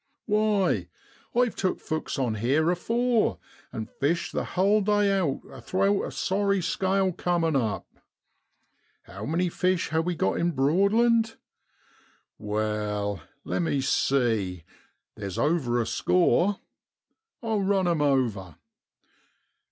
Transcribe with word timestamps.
Why, 0.25 0.87
I've 1.35 1.55
took 1.55 1.79
folks 1.79 2.17
on 2.17 2.33
heer 2.33 2.71
afore, 2.71 3.37
and 3.71 3.87
fished 3.87 4.33
the 4.33 4.43
hull 4.43 4.81
day 4.81 5.11
out 5.15 5.41
athowt 5.51 6.07
a 6.07 6.11
sorry 6.11 6.59
scale 6.59 7.11
comin' 7.11 7.55
up. 7.55 7.85
How 9.03 9.27
many 9.27 9.47
fish 9.47 9.89
ha' 9.89 9.99
we 10.03 10.15
got 10.15 10.39
in 10.39 10.53
Broadland? 10.53 11.35
Wai, 12.39 13.21
le' 13.43 13.59
me 13.59 13.79
see, 13.79 14.63
theer's 15.15 15.37
over 15.37 15.79
a 15.79 15.85
score. 15.85 16.59
I'll 17.43 17.61
run 17.61 17.87
'em 17.87 18.01
over. 18.01 18.55